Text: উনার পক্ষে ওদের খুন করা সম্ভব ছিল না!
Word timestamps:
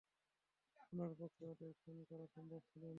উনার 0.93 1.11
পক্ষে 1.19 1.43
ওদের 1.51 1.71
খুন 1.81 1.97
করা 2.09 2.25
সম্ভব 2.35 2.61
ছিল 2.69 2.83
না! 2.83 2.89